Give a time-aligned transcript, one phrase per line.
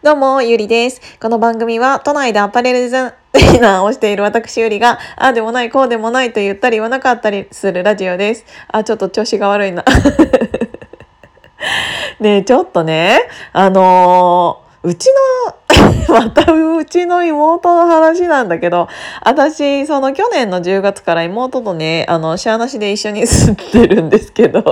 [0.00, 1.00] どうも、ゆりです。
[1.18, 3.16] この番組は、都内でアパレルデザ
[3.56, 8.44] イナーをしている私ゆりが、ああでもない、こうでもないと言ったり言わなかったりするラジオです。
[8.68, 9.84] あ、ちょっと調子が悪いな。
[12.20, 13.22] ねちょっとね、
[13.52, 15.08] あのー、うち
[16.08, 18.86] の またうちの妹の話なんだけど、
[19.24, 24.62] 私、その去年の10月から妹とね、あの、シャアなしで一緒に住んでるんですけど、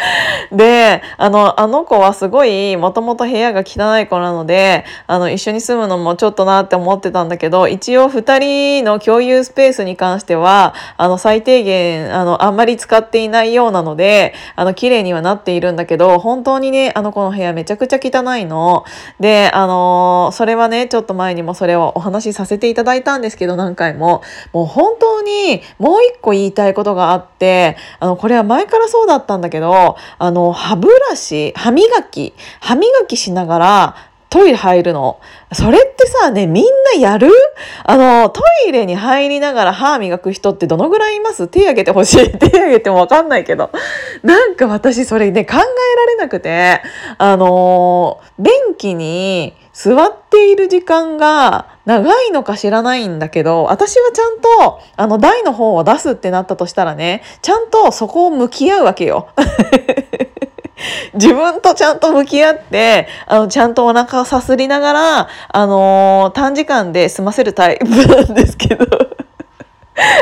[0.52, 18.84] で、あの、あの子はすごい、もともと部屋が汚い子なので、あの、一緒に住むのもちょっとなって思ってたんだけど、一応二人の共有スペースに関しては、あの、最低限、あの、あんまり使っていないようなので、あの、綺麗にはなっているんだけど、本当にね、あの子の部屋めちゃくちゃ汚いの。
[19.18, 24.22] で、あの、それはね、ちょっと前にもそれをお話しさせていただいたんですけど、何回も。
[24.52, 33.96] もう本当に、もう一個言いたいことがあって、あの、これは前からそうだったんだけど、あの、歯ブラシ、歯磨き、歯磨きしながら
[34.30, 35.20] トイレ入るの。
[35.52, 37.32] それってさ、ね、みんなやる？
[37.82, 41.48] あの、トイレに入りながら歯磨く人ってどのぐらいいます？
[41.48, 42.30] 手挙げてほしい。
[42.38, 43.70] 手挙げてもわかんないけど。
[44.22, 45.64] なんか私それね、考えら
[46.06, 46.80] れなくて、
[47.18, 59.26] あの、便器に座っている時間が長いのか知らないんだけど、私はちゃんと、あの、台の方を出すってなったとしたらね、ちゃんとそこを向き合うわけよ。
[61.14, 68.86] 自分とちゃんと向き合って、あの、ちゃんとお腹をさすりながら、あのー、短時間で済ませるタイプなんですけど。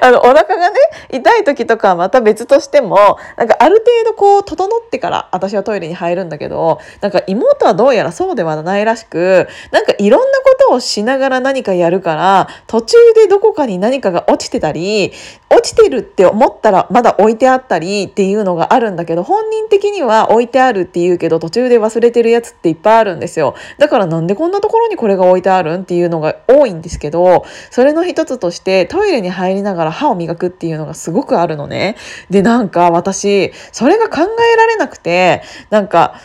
[0.00, 0.76] あの、お腹がね、
[1.10, 15.12] 痛い時とかはまた別としても、なんかある程度こう、整ってから私はトイレに入るんだけど、なんか妹はどうやらそうではないらしく、なんかいろんなことをしながら何かやるから、途中でどこかに何かが落ちてたり、
[15.50, 23.54] 落ちてるって思ったらまだ置いてあったりっていうのがあるんだけど、本人的には置いてあるって言うけど、途中で忘れてるやつっていっぱいあるんですよ。
[23.78, 31.96] だからなんでこんなところにこれが置いてあるんっていうのが多いんですけど、それの一つとしてトイレに入りながら歯を磨くっていうのがすごくあるのね。
[32.30, 36.20] で、なんか私、それが考えられなくて、なんか、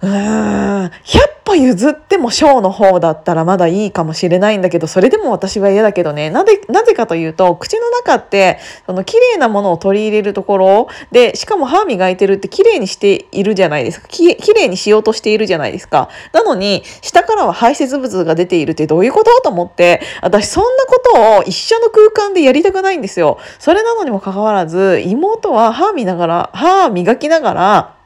[0.00, 0.90] うーん、100
[1.44, 6.30] 歩譲ってもショーの方だったらまだいいかもしれないんだけど、それでも私は嫌だけどね。
[6.30, 14.06] なぜ、なぜかというと、口の中って、その綺麗なものを取り入れるところで、しかも歯磨いてるって綺麗にしているじゃないですか。
[14.06, 16.10] き綺麗にしようとしているじゃないですか。
[16.32, 19.30] なのに、下からは排泄物が出ているってどういうこと？
[19.42, 23.38] と思って、私そんなことを一緒の空間でやりたくないんですよ。
[23.58, 27.97] それなのにもかかわらず、妹は歯磨ながら、歯磨きながら、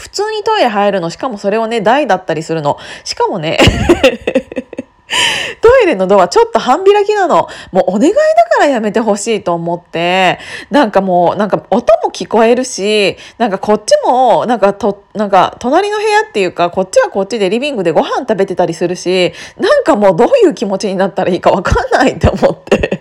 [0.00, 2.78] 普通にトイレ入るの、しかもそれをね、台だったりするの。
[3.04, 3.58] しかもね
[5.60, 7.48] トイレのドアちょっと半開きなの。
[7.72, 8.18] もうお願いだ
[8.50, 10.38] からやめてほしいと思って、
[10.70, 22.99] なんかもう、なんか音も聞こえるし、なんかこっちも、なんかと、なんか隣の部屋っていうか、こっちはこっちでリビングでご飯食べてたりするし、なんかもうどういう気持ちになったらいいかわかんないって思って。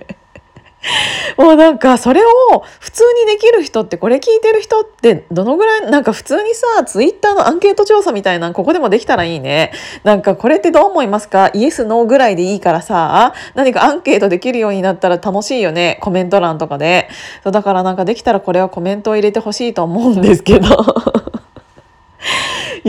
[1.37, 9.71] もうなんかそれを普通にできる人ってこれ聞いてる人ってどのぐらいなんか普通にさツイッターのアンケート調査みたいなここでもできたらいいね。
[10.03, 11.51] なんかこれってどう思いますか？
[11.53, 15.97] イエスノーぐらいでいいからさ何かアンケートできるようになったら楽しいよね。
[16.01, 17.09] コメント欄とかで。
[17.43, 20.67] そうだからなんかできたらこれはコメントを入れてほしいと思うんですけど。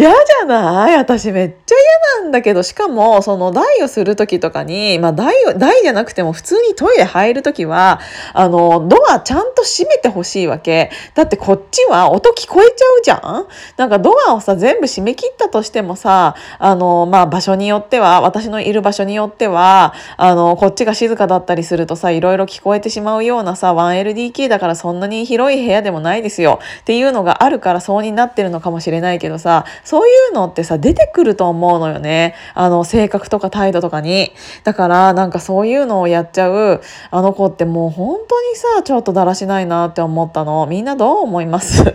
[0.01, 0.97] 嫌じゃない？
[0.97, 1.75] 私めっちゃ
[2.17, 8.01] 嫌なんだけど、しかも、その台をする時とかに、まあ台を、台じゃなくても普通にトイレ入る時は、
[8.33, 10.91] あの、ドアちゃんと閉めてほしいわけ。
[11.15, 13.47] だってこっちは音聞こえちゃうじゃん？
[13.77, 26.61] なんかドアをさ、全部閉め切ったとしてもさ、あの、まあ場所によっては、私のいる場所によっては、あの、こっちが静かだったりするとさ、いろいろ聞こえてしまうようなさ、1LDK だからそんなに広い部屋でもないですよ。
[26.81, 32.37] っていうのがあるからそうになってるのかもしれないけどさ、そういうのってさ、出てくると思うのよね。
[32.55, 34.31] あの、性格とか態度とかに。
[34.63, 36.81] だから、なんかそういうのをやっちゃう、
[37.11, 40.65] あの子ってもう本当にさ、ちょっとだらしないなって思ったの。
[40.67, 41.83] みんなどう思います？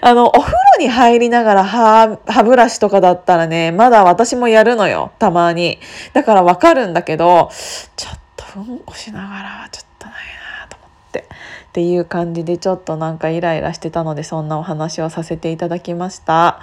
[0.00, 5.12] あの、お風呂に入りながら歯、歯ブラシとかだったらね、まだ私もやるのよ。
[5.18, 5.78] たまに。
[6.14, 7.50] だからわかるんだけど、
[7.96, 10.43] ちょっとうんこしながらはちょっとないな
[11.20, 11.28] って。
[11.70, 16.60] っていう感じでちょっとなんかイライラしてたのでそんなお話をさせていただきました。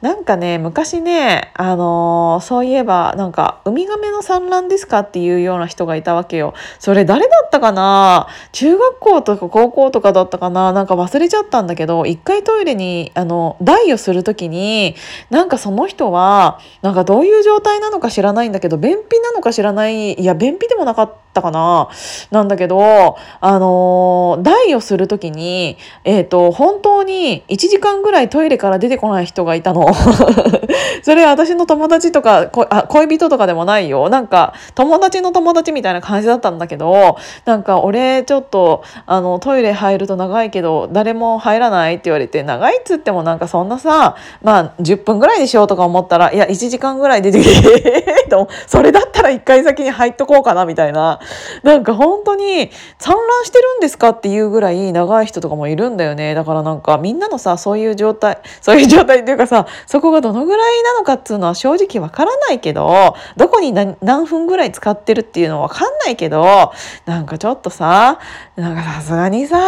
[0.00, 6.54] なんかね昔ねあのー、そういえばなんかウミガメの産卵ですかっていうような人がいたわけよ。
[6.80, 8.26] それ誰だったかな？
[8.50, 10.72] 中学校とか高校とかだったかな？
[10.72, 14.96] なんか忘れちゃったんだけど一回トイレにあの台をする時に
[15.30, 21.88] なんかその人はなんかどういう状態なのか知らないんだけど便秘なのか知らないいや便秘でもなかったたかな
[22.30, 29.86] なんだけど、あのー、台をする時に、えっ、ー、と、本当に1時間ぐらいトイレから出てこない人がいたの。
[31.02, 34.08] それ私の友達とかこあ恋人とかでもないよ。
[34.08, 51.20] なんか友達の友達みたいな感じだったんだけど、なんか俺ちょっとあのトイレ入ると長いけど誰も入らないって言われて、長いっつってもなんかそんなさ、まあ10分ぐらいでしようとか思ったら、いや1時間ぐらい出てきて、とそれだったら1回先に入っとこうかなみたいな。
[51.62, 56.34] なんか本当に産卵してるんですかっていうぐらい長い人とかもいるんだよね。
[56.34, 66.72] だからなんかみんなのさ、そういう状態、そういう状態っていうかさ、そこがどのぐらいなのかっていうのは正直わからないけど、どこに何分ぐらい使ってるっていうのはわかんないけど、
[67.06, 68.18] なんかちょっとさ、
[68.56, 69.58] なんかさすがにさ、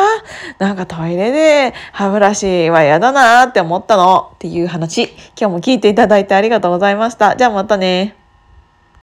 [0.59, 5.05] なんかトイレで歯ブラシは嫌だなって思ったのっていう話、
[5.39, 7.37] 今日も聞いていただいてありがとうございました。
[7.37, 8.22] じゃあまたね。